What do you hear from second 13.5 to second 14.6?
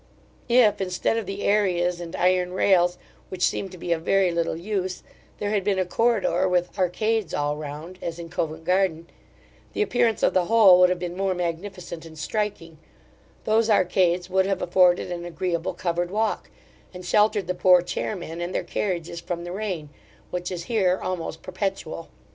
arcades would